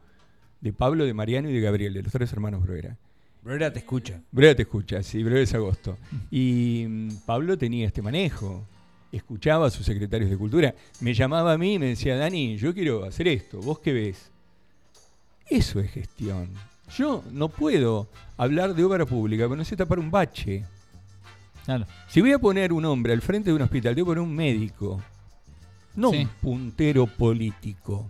[0.59, 2.97] de Pablo, de Mariano y de Gabriel, de los tres hermanos Bruera.
[3.43, 4.21] Bruera te escucha.
[4.31, 5.97] Breve te escucha, sí, breve es agosto.
[6.29, 8.63] Y mm, Pablo tenía este manejo.
[9.11, 10.73] Escuchaba a sus secretarios de cultura.
[11.01, 13.59] Me llamaba a mí y me decía, Dani, yo quiero hacer esto.
[13.59, 14.29] ¿Vos qué ves?
[15.49, 16.49] Eso es gestión.
[16.95, 20.63] Yo no puedo hablar de obra pública, pero no sé tapar un bache.
[21.65, 21.85] Claro.
[22.07, 25.01] Si voy a poner un hombre al frente de un hospital, que poner un médico.
[25.95, 26.17] No Sí.
[26.19, 28.09] un puntero político.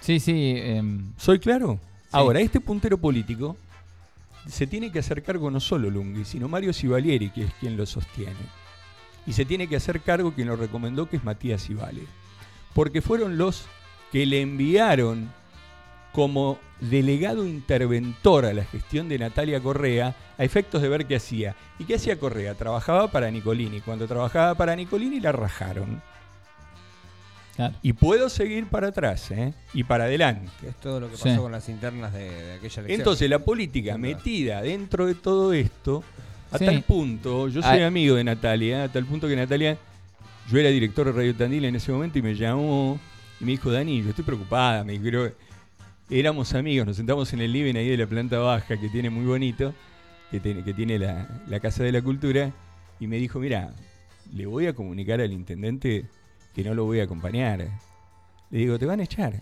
[0.00, 0.54] Sí, sí.
[0.56, 1.78] em, ¿Soy claro?
[2.10, 3.56] Ahora, este puntero político
[4.46, 7.86] se tiene que hacer cargo no solo Lunghi, sino Mario Sivalieri, que es quien lo
[7.86, 8.32] sostiene.
[9.26, 12.02] Y se tiene que hacer cargo quien lo recomendó, que es Matías Sivale.
[12.74, 13.64] Porque fueron los
[14.12, 15.30] que le enviaron
[16.12, 21.56] como delegado interventor a la gestión de Natalia Correa a efectos de ver qué hacía.
[21.78, 22.54] ¿Y qué hacía Correa?
[22.54, 23.80] Trabajaba para Nicolini.
[23.80, 26.02] Cuando trabajaba para Nicolini la rajaron.
[27.56, 27.74] Claro.
[27.82, 29.52] Y puedo seguir para atrás ¿eh?
[29.72, 30.50] y para adelante.
[30.60, 31.22] Que es todo lo que Sí.
[31.28, 32.90] pasó con las internas de, de aquella elección.
[33.00, 36.02] Entonces la política metida dentro de todo esto,
[36.50, 36.64] a Sí.
[36.66, 37.86] tal punto, yo soy Ah.
[37.86, 39.78] amigo de Natalia, a tal punto que Natalia,
[40.50, 42.98] yo era director de Radio Tandil en ese momento y me llamó
[43.40, 45.32] y me dijo, Dani, yo estoy preocupada, me dijo, "Creo-
[46.10, 49.24] éramos amigos, nos sentamos en el living ahí de la planta baja que tiene muy
[49.24, 49.72] bonito,
[50.30, 52.52] que tiene, que tiene la, la Casa de la Cultura,
[53.00, 53.72] y me dijo, mira,
[54.34, 56.04] le voy a comunicar al intendente
[56.54, 57.58] que no lo voy a acompañar.
[58.50, 59.40] Le digo, te van a echar.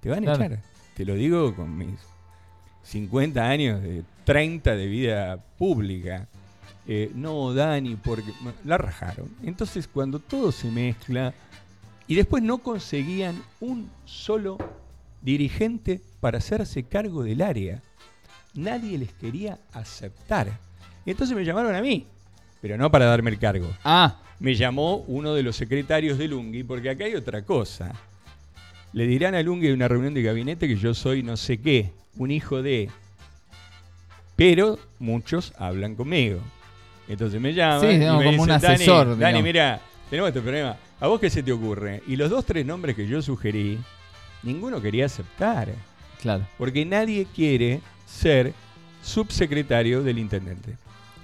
[0.00, 0.60] Te van a echar.
[0.94, 1.98] Te lo digo con mis
[2.82, 6.28] 50 años, de 30 de vida pública.
[6.86, 8.32] Eh, no, Dani, porque
[8.64, 9.28] la rajaron.
[9.42, 11.34] Entonces, cuando todo se mezcla
[12.06, 14.58] y después no conseguían un solo
[15.22, 17.82] dirigente para hacerse cargo del área,
[18.54, 20.58] nadie les quería aceptar.
[21.04, 22.06] Entonces me llamaron a mí,
[22.60, 23.68] pero no para darme el cargo.
[23.84, 27.92] Ah, Me llamó uno de los secretarios de Lungi, porque acá hay otra cosa.
[28.92, 31.92] Le dirán a Lungi en una reunión de gabinete que yo soy no sé qué,
[32.16, 32.88] un hijo de.
[34.36, 36.40] Pero muchos hablan conmigo.
[37.08, 37.80] Entonces me llaman.
[37.80, 39.42] Sí, y digamos, me como un dicen, "Dani, asesor, Dani, digamos".
[39.42, 40.76] mira, tenemos este problema.
[41.00, 42.02] ¿A vos qué se te ocurre?
[42.06, 43.78] Y los dos, tres nombres que yo sugerí,
[44.42, 45.68] ninguno quería aceptar.
[46.20, 48.52] claro, Porque nadie quiere ser
[49.02, 50.76] subsecretario del intendente.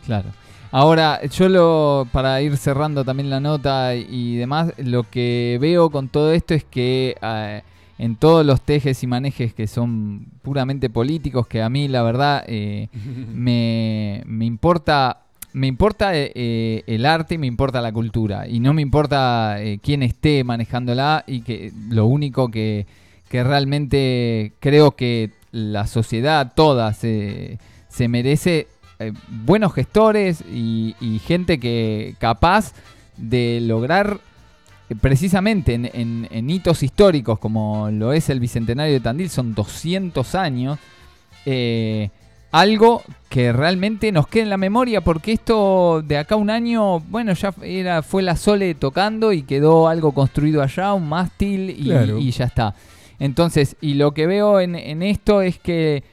[0.07, 0.31] claro.
[0.77, 6.09] Ahora, yo lo, para ir cerrando también la nota y demás, lo que veo con
[6.09, 7.63] todo esto es que eh,
[7.97, 12.43] en todos los tejes y manejes que son puramente políticos, que a mí la verdad
[12.49, 12.89] eh,
[13.33, 15.21] me, me importa
[15.53, 18.49] me importa eh, eh, el arte y me importa la cultura.
[18.49, 22.89] Y no me importa eh, quién esté manejándola y que lo único que,
[23.29, 28.67] que realmente creo que la sociedad toda se, se merece
[28.99, 32.73] eh, buenos gestores y, y gente que capaz
[33.17, 34.19] de lograr
[34.91, 39.55] eh, precisamente en, en- en hitos históricos como lo es el Bicentenario de Tandil, son
[39.55, 40.79] 200 años,
[41.47, 42.11] eh,
[42.51, 47.01] algo que realmente nos quede en la memoria, porque esto de acá a un año,
[47.01, 51.85] bueno, ya era, fue la Sole tocando y quedó algo construido allá, un mástil y,
[51.85, 52.19] Claro.
[52.19, 52.75] y ya está.
[53.19, 56.05] Entonces, y lo que veo en, en esto es que,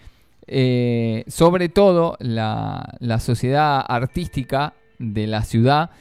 [0.47, 5.91] eh, sobre todo, la, la sociedad artística de la ciudad,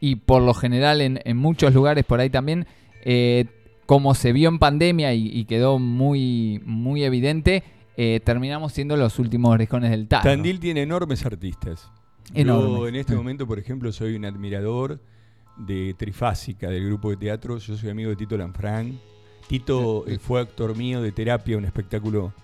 [0.00, 2.66] y por lo general en, en muchos lugares por ahí también,
[3.02, 3.46] eh,
[3.86, 7.64] como se vio en pandemia y, y quedó muy, muy evidente,
[7.96, 10.30] eh, terminamos siendo los últimos orejones del tarro.
[10.30, 11.90] Tandil tiene enormes artistas.
[12.34, 15.00] Yo en este momento, por ejemplo, soy un admirador
[15.56, 17.58] de Trifásica, del grupo de teatro.
[17.58, 19.00] Yo soy amigo de Tito Lanfrán.
[19.48, 22.34] Tito fue actor mío de terapia, un espectáculo,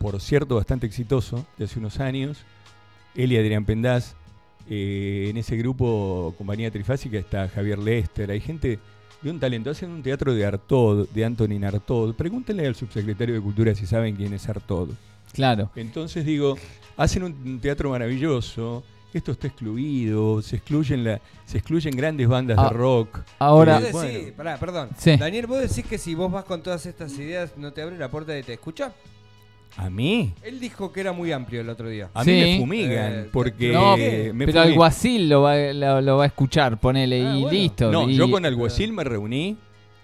[0.00, 2.38] por cierto, bastante exitoso, de hace unos años.
[3.14, 4.14] Él y Adrián Pendaz.
[4.68, 8.30] Eh, en ese grupo, compañía Trifásica, está Javier Lester.
[8.30, 8.78] Hay gente
[9.20, 9.68] de un talento.
[9.68, 12.14] Hacen un teatro de Artaud, de Antonin Artaud.
[12.14, 14.88] Pregúntenle al subsecretario de Cultura si saben quién es Artaud.
[15.34, 15.70] Claro.
[15.76, 16.56] Entonces digo,
[16.96, 18.82] hacen un, teatro maravilloso,
[19.12, 23.18] esto está excluido, se excluyen la, se excluyen grandes bandas Ah, de rock.
[23.38, 24.36] Ahora, ¿Vos Eh, decís- bueno.
[24.36, 24.88] pará, perdón.
[24.96, 25.16] Sí.
[25.18, 28.10] Daniel, ¿vos decís que si vos vas con todas estas ideas no te abre la
[28.10, 28.92] puerta de te escucha?
[29.76, 30.34] ¿A mí?
[30.42, 32.10] Él dijo que era muy amplio el otro día.
[32.12, 32.32] A Sí.
[32.32, 36.26] mí me fumigan, Eh, porque no, me pero Alguacil lo va, lo, lo va a
[36.26, 37.50] escuchar, ponele, Ah, y bueno.
[37.58, 37.90] listo.
[37.92, 39.56] No, y- yo con Alguacil me reuní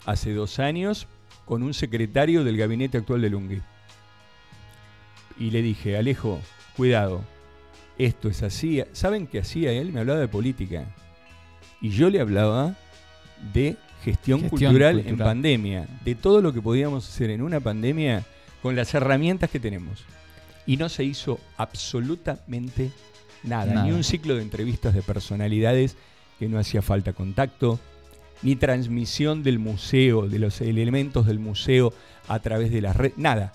[0.07, 1.09] hace dos años
[1.45, 3.61] con un secretario del gabinete actual de Lungui.
[5.39, 6.41] Y le dije, Alejo,
[6.77, 7.23] cuidado,
[7.99, 8.83] esto es así.
[8.93, 9.93] ¿Saben qué hacía él?
[9.93, 10.85] Me hablaba de política.
[11.81, 12.75] Y yo le hablaba
[13.53, 15.27] de gestión, Gestión cultural, en cultural.
[15.29, 18.25] pandemia, de todo lo que podíamos hacer en una pandemia
[18.67, 20.03] con las herramientas que tenemos.
[20.67, 22.91] Y no se hizo absolutamente
[23.45, 23.87] nada, Nada.
[23.87, 25.97] ni un ciclo de entrevistas de personalidades
[26.41, 27.79] que no hacía falta contacto,
[28.43, 31.93] ni transmisión del museo, de los elementos del museo
[32.27, 33.53] a través de las redes, nada.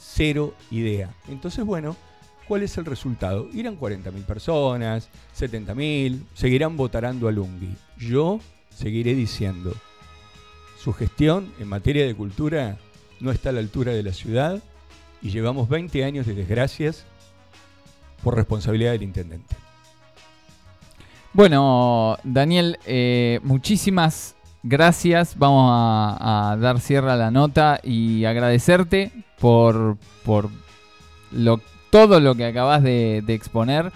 [0.00, 1.14] Cero idea.
[1.28, 1.96] Entonces, bueno,
[2.48, 3.48] ¿cuál es el resultado?
[3.52, 7.76] Irán 40.000 personas, 70.000, seguirán votarando a Lungi.
[7.96, 8.40] Yo
[8.74, 9.72] seguiré diciendo,
[10.82, 12.76] su gestión en materia de cultura
[13.22, 14.60] no está a la altura de la ciudad
[15.22, 17.06] y llevamos 20 años de desgracias
[18.22, 19.54] por responsabilidad del intendente.
[21.32, 25.38] Bueno, Daniel, eh, muchísimas gracias.
[25.38, 30.50] Vamos a, dar cierre a la nota y agradecerte por, por
[31.90, 33.92] todo lo que acabas de, de exponer,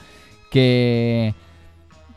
[0.50, 1.34] que,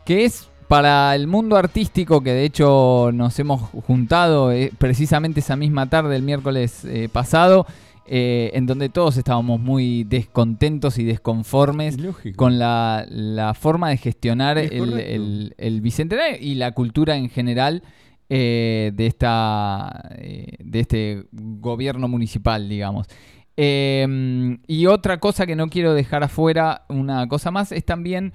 [0.04, 5.56] que es para el mundo artístico, que de hecho nos hemos juntado eh, precisamente esa
[5.56, 7.66] misma tarde, el miércoles eh, pasado,
[8.06, 12.36] eh, en donde todos estábamos muy descontentos y desconformes Lógico.
[12.36, 17.28] con la, la forma de gestionar Es el, el- el bicentenario y la cultura en
[17.30, 17.82] general
[18.28, 23.08] eh, de esta eh, de este gobierno municipal, digamos.
[23.56, 28.32] Eh, y otra cosa que no quiero dejar afuera, una cosa más, es también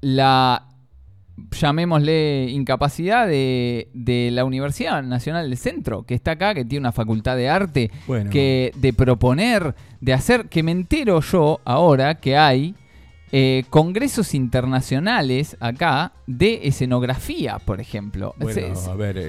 [0.00, 0.64] la
[1.52, 6.92] llamémosle incapacidad de, de la Universidad Nacional del Centro, que está acá, que tiene una
[6.92, 8.30] facultad de arte, Bueno.
[8.30, 12.74] que de proponer, de hacer, que me entero yo ahora que hay
[13.32, 18.34] eh, congresos internacionales acá de escenografía, por ejemplo.
[18.38, 19.22] Bueno, a ver, eh,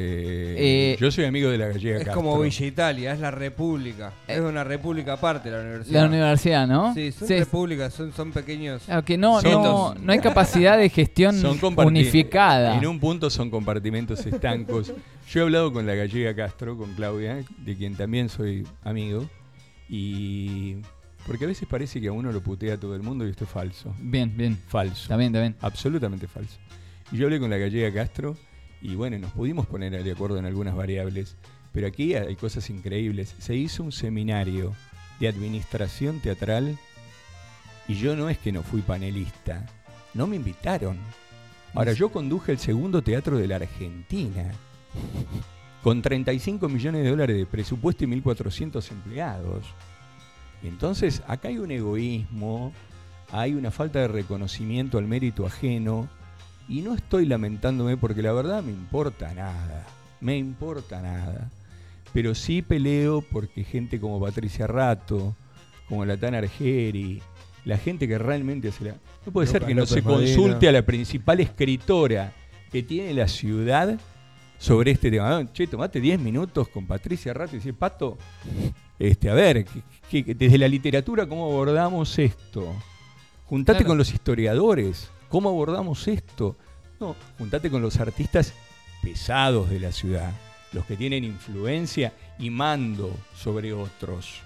[0.93, 2.21] Eh, yo soy amigo de la gallega Es Castro.
[2.21, 4.13] como Villa Italia, es la república.
[4.27, 6.01] Eh, es una república aparte la universidad.
[6.01, 6.93] la universidad, ¿no?
[6.93, 8.83] Sí, son Sí, repúblicas, son, son pequeños.
[8.85, 12.77] claro que no, Son no, hay capacidad de gestión Son unificada.
[12.77, 14.93] En un punto son compartimentos estancos.
[15.29, 19.25] Yo he hablado con la gallega Castro, con Claudia, de quien también soy amigo,
[19.87, 20.77] y
[21.25, 23.49] porque a veces parece que a uno lo putea todo el mundo y esto es
[23.49, 23.95] falso.
[23.99, 24.59] Bien, bien.
[24.67, 25.03] Falso.
[25.03, 25.55] Está bien, está bien.
[25.61, 26.57] Absolutamente falso.
[27.11, 28.37] Y yo hablé con la gallega Castro
[28.81, 31.35] y bueno, nos pudimos poner de acuerdo en algunas variables,
[31.73, 33.35] pero aquí hay cosas increíbles.
[33.39, 34.73] Se hizo un seminario
[35.19, 36.77] de administración teatral
[37.87, 39.65] y yo no es que no fui panelista,
[40.13, 40.97] no me invitaron.
[41.73, 44.51] Ahora, yo conduje el segundo teatro de la Argentina,
[45.83, 49.65] con 35 millones de dólares de presupuesto y 1.400 empleados.
[50.63, 52.73] Entonces, acá hay un egoísmo,
[53.31, 56.09] hay una falta de reconocimiento al mérito ajeno,
[56.67, 59.87] y no estoy lamentándome porque la verdad me importa nada,
[60.21, 61.49] me importa nada.
[62.13, 65.35] Pero sí peleo porque gente como Patricia Rato,
[65.87, 67.21] como Latana Argeri,
[67.65, 68.95] la gente que realmente hace la...
[69.25, 70.19] No puede ser que no se Madera.
[70.19, 72.33] consulte a la principal escritora
[72.71, 73.99] que tiene la ciudad
[74.59, 75.37] sobre este tema.
[75.37, 78.17] Ah, Che, tomate 10 minutos con Patricia Rato y decir, Pato,
[78.99, 79.65] este, a ver,
[80.09, 82.75] que- que- desde la literatura, ¿cómo abordamos esto?
[83.45, 83.87] Juntate Claro.
[83.89, 86.55] con los historiadores, ¿cómo abordamos esto?
[86.99, 88.53] No, juntate con los artistas
[89.01, 90.31] pesados de la ciudad,
[90.73, 94.41] los que tienen influencia y mando sobre otros.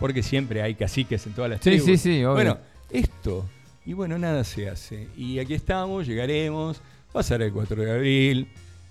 [0.00, 1.86] Porque siempre hay caciques en todas las Sí, tribus.
[1.86, 2.32] sí, sí, obvio.
[2.34, 2.58] Bueno,
[2.90, 3.46] esto.
[3.84, 5.08] Y bueno, nada se hace.
[5.16, 6.80] Y aquí estamos, llegaremos,
[7.22, 8.48] ser el 4 de abril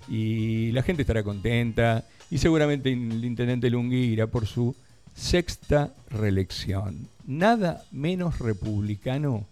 [0.09, 2.03] y la gente estará contenta.
[2.29, 4.75] Y seguramente el intendente Lungui irá por su
[5.17, 7.07] sexta reelección.
[7.25, 9.45] Nada menos republicano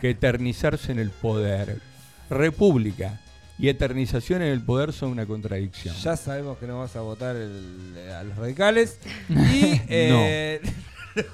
[0.00, 1.80] que eternizarse en el poder.
[2.30, 3.20] República
[3.58, 5.94] y eternización en el poder son una contradicción.
[5.96, 8.98] Ya sabemos que no vas a votar el- a los radicales.
[9.28, 10.60] Y eh,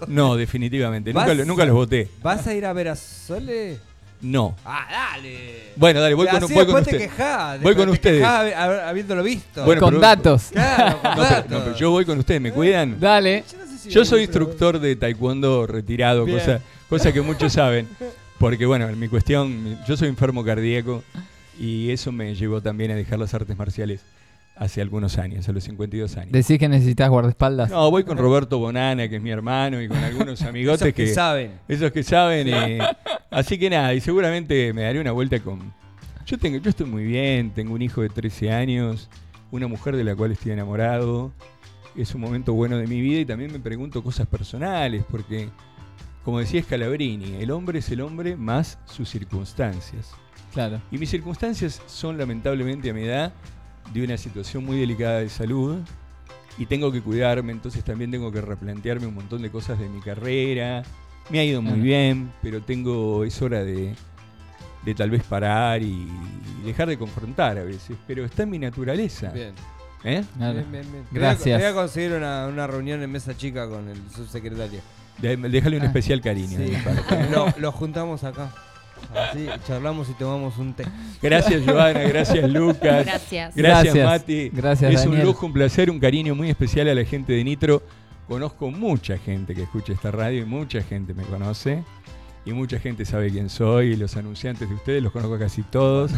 [0.09, 1.13] No, definitivamente.
[1.13, 1.29] ¿Vas?
[1.29, 2.09] Nunca, nunca los voté.
[2.23, 3.79] ¿vas a ir a ver a Sole?
[4.23, 4.57] No.
[4.65, 5.73] Ah, dale.
[5.77, 7.61] Bueno, dale, voy con, voy con te usted.
[7.63, 8.25] Voy con te ustedes.
[8.25, 9.63] habiéndolo visto.
[9.67, 10.45] Bueno, con pero- datos.
[10.51, 11.51] Claro, con No, pero, datos.
[11.51, 12.99] no, pero yo voy con ustedes, ¿me cuidan?
[12.99, 13.45] Dale.
[13.89, 16.39] Yo soy instructor de taekwondo retirado, Bien.
[16.39, 17.87] cosa, cosa que muchos saben.
[18.39, 21.03] Porque bueno, en mi cuestión, yo soy enfermo cardíaco
[21.59, 24.03] y eso me llevó también a dejar las artes marciales
[24.57, 26.33] hace algunos años, a los 52 años.
[26.33, 27.71] Decís que necesitas guardaespaldas.
[27.71, 31.05] No, voy con Roberto Bonana, que es mi hermano, y con algunos amigotes Esos que,
[31.07, 31.53] que, saben.
[31.69, 32.49] esos que saben.
[32.49, 32.79] eh,
[33.31, 35.73] así que nada, y seguramente me daré una vuelta con...
[36.27, 39.09] Yo, tengo, yo estoy muy bien, tengo un hijo de 13 años,
[39.51, 41.33] una mujer de la cual estoy enamorado.
[41.97, 45.49] Es un momento bueno de mi vida y también me pregunto cosas personales, porque,
[46.25, 50.13] como decía Scalabrini, el hombre es el hombre más sus circunstancias.
[50.53, 50.81] Claro.
[50.91, 53.33] Y mis circunstancias son lamentablemente a mi edad
[53.93, 55.79] de una situación muy delicada de salud
[56.59, 60.01] y tengo que cuidarme, entonces también tengo que replantearme un montón de cosas de mi
[60.01, 60.83] carrera.
[61.31, 63.95] Me ha ido muy bien, pero tengo es hora de,
[64.85, 66.07] de tal vez parar y
[66.65, 69.31] dejar de confrontar a veces, pero está en mi naturaleza.
[69.31, 69.55] Bien.
[70.07, 70.25] ¿Eh?
[70.37, 70.55] Claro.
[70.55, 71.05] Bien, bien, bien.
[71.11, 71.59] Gracias.
[71.59, 74.81] Voy a, voy a conseguir una, una reunión en mesa chica con el subsecretario.
[75.19, 75.87] De- Déjale un Ah.
[75.87, 76.59] especial cariño.
[76.59, 76.73] Sí.
[76.85, 77.31] parte.
[77.31, 78.51] Lo, lo juntamos acá.
[79.15, 80.85] Así charlamos y tomamos un té.
[81.23, 82.01] Gracias, Giovanna.
[82.01, 83.05] Gracias, Lucas.
[83.05, 83.55] Gracias.
[83.55, 84.07] Gracias, Gracias.
[84.07, 84.49] Mati.
[84.53, 87.83] Gracias, Es un lujo, un placer, un cariño muy especial a la gente de Nitro.
[88.27, 91.85] Conozco mucha gente que escucha esta radio y mucha gente me conoce
[92.47, 96.13] y mucha gente sabe quién soy, los anunciantes de ustedes, los conozco casi todos.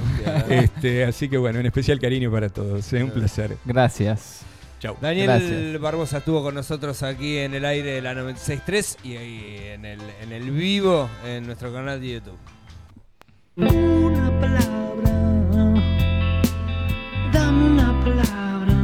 [0.49, 3.03] Este, así que bueno, un especial cariño para todos, ¿eh?
[3.03, 3.57] un placer.
[3.65, 4.43] Gracias.
[4.79, 4.97] Chau.
[5.01, 5.81] Daniel Gracias.
[5.81, 10.01] Barbosa estuvo con nosotros aquí en el aire de la 96.3 y ahí en el,
[10.23, 12.39] en el vivo en nuestro canal de YouTube.
[13.57, 15.11] Una palabra,
[17.33, 18.75] dame una palabra.